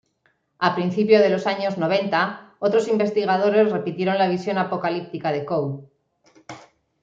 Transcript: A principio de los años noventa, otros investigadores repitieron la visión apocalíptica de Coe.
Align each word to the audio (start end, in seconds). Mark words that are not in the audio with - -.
A 0.57 0.73
principio 0.73 1.19
de 1.21 1.29
los 1.29 1.45
años 1.45 1.77
noventa, 1.77 2.55
otros 2.57 2.87
investigadores 2.87 3.71
repitieron 3.71 4.17
la 4.17 4.27
visión 4.29 4.57
apocalíptica 4.57 5.31
de 5.31 5.45
Coe. 5.45 5.81